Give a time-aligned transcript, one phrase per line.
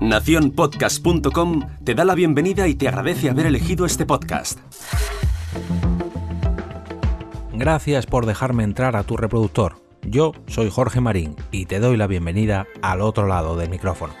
[0.00, 4.58] Naciónpodcast.com te da la bienvenida y te agradece haber elegido este podcast.
[7.52, 9.76] Gracias por dejarme entrar a tu reproductor.
[10.02, 14.12] Yo soy Jorge Marín y te doy la bienvenida al otro lado del micrófono.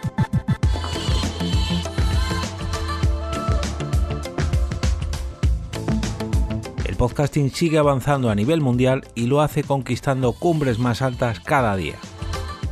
[6.86, 11.76] El podcasting sigue avanzando a nivel mundial y lo hace conquistando cumbres más altas cada
[11.76, 11.96] día.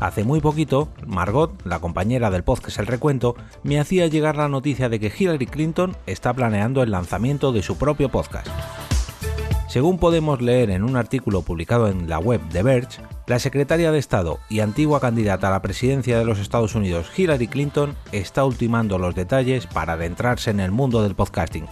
[0.02, 4.88] Hace muy poquito, Margot, la compañera del podcast El Recuento, me hacía llegar la noticia
[4.88, 8.48] de que Hillary Clinton está planeando el lanzamiento de su propio podcast.
[9.68, 14.00] Según podemos leer en un artículo publicado en la web de Verge, la secretaria de
[14.00, 18.98] Estado y antigua candidata a la presidencia de los Estados Unidos, Hillary Clinton, está ultimando
[18.98, 21.68] los detalles para adentrarse en el mundo del podcasting.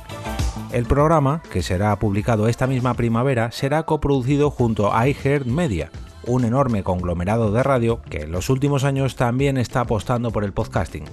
[0.71, 5.91] El programa, que será publicado esta misma primavera, será coproducido junto a iHeartMedia,
[6.27, 10.53] un enorme conglomerado de radio que en los últimos años también está apostando por el
[10.53, 11.05] podcasting.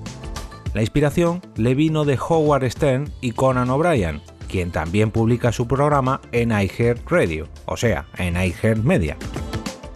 [0.74, 6.22] La inspiración le vino de Howard Stern y Conan O'Brien, quien también publica su programa
[6.32, 9.18] en iHeartRadio, o sea, en iHeartMedia.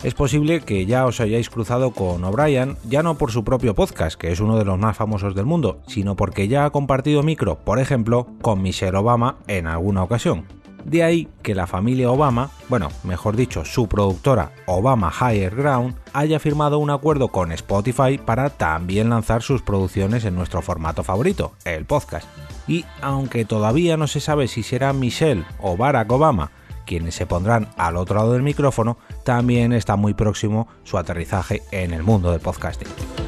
[0.04, 4.20] Es posible que ya os hayáis cruzado con O'Brien, ya no por su propio podcast,
[4.20, 7.60] que es uno de los más famosos del mundo, sino porque ya ha compartido micro,
[7.60, 10.61] por ejemplo, con Michelle Obama en alguna ocasión.
[10.86, 16.40] De ahí que la familia Obama, bueno, mejor dicho, su productora Obama Higher Ground, haya
[16.40, 21.86] firmado un acuerdo con Spotify para también lanzar sus producciones en nuestro formato favorito, el
[21.86, 22.28] podcast.
[22.68, 26.52] Y aunque todavía no se sabe si será Michelle o Barack Obama
[26.86, 31.94] quienes se pondrán al otro lado del micrófono, también está muy próximo su aterrizaje en
[31.94, 33.21] el mundo del podcasting.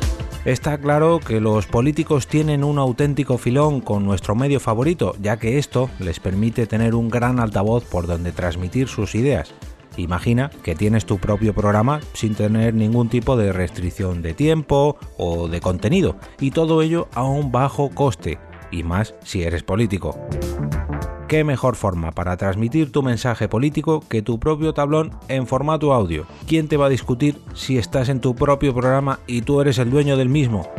[0.45, 5.57] Está claro que los políticos tienen un auténtico filón con nuestro medio favorito, ya que
[5.57, 9.53] esto les permite tener un gran altavoz por donde transmitir sus ideas.
[9.95, 15.47] Imagina que tienes tu propio programa sin tener ningún tipo de restricción de tiempo o
[15.47, 18.37] de contenido, y todo ello a un bajo coste,
[18.69, 20.19] y más si eres político.
[21.33, 26.27] ¿Qué mejor forma para transmitir tu mensaje político que tu propio tablón en formato audio?
[26.45, 29.89] ¿Quién te va a discutir si estás en tu propio programa y tú eres el
[29.89, 30.69] dueño del mismo?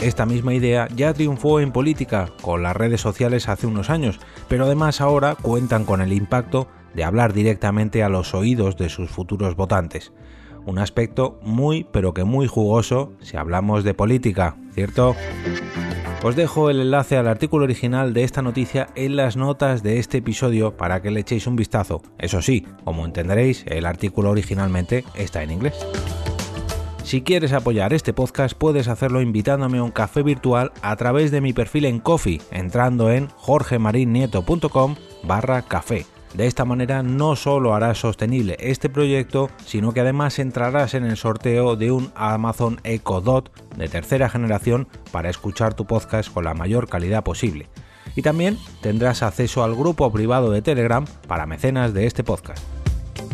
[0.00, 4.18] Esta misma idea ya triunfó en política con las redes sociales hace unos años,
[4.48, 9.10] pero además ahora cuentan con el impacto de hablar directamente a los oídos de sus
[9.10, 10.12] futuros votantes.
[10.66, 15.14] Un aspecto muy pero que muy jugoso si hablamos de política, ¿cierto?
[16.22, 20.18] Os dejo el enlace al artículo original de esta noticia en las notas de este
[20.18, 22.02] episodio para que le echéis un vistazo.
[22.18, 25.74] Eso sí, como entenderéis, el artículo originalmente está en inglés.
[27.04, 31.40] Si quieres apoyar este podcast puedes hacerlo invitándome a un café virtual a través de
[31.40, 36.04] mi perfil en Coffee, entrando en jorgemarinieto.com barra café.
[36.34, 41.16] De esta manera no solo harás sostenible este proyecto, sino que además entrarás en el
[41.16, 46.54] sorteo de un Amazon Echo Dot de tercera generación para escuchar tu podcast con la
[46.54, 47.68] mayor calidad posible.
[48.14, 52.62] Y también tendrás acceso al grupo privado de Telegram para mecenas de este podcast.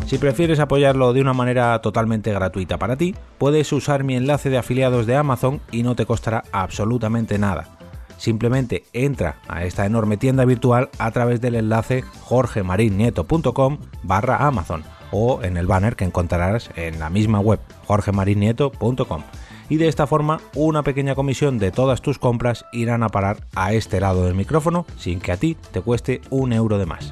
[0.07, 4.57] Si prefieres apoyarlo de una manera totalmente gratuita para ti, puedes usar mi enlace de
[4.57, 7.76] afiliados de Amazon y no te costará absolutamente nada
[8.17, 15.41] simplemente entra a esta enorme tienda virtual a través del enlace jorgemarinieto.com barra Amazon o
[15.43, 19.23] en el banner que encontrarás en la misma web jorgemarinieto.com
[19.69, 23.73] y de esta forma una pequeña comisión de todas tus compras irán a parar a
[23.73, 27.11] este lado del micrófono sin que a ti te cueste un euro de más.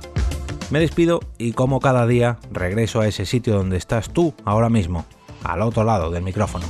[0.71, 5.05] Me despido y como cada día regreso a ese sitio donde estás tú ahora mismo,
[5.43, 6.65] al otro lado del micrófono.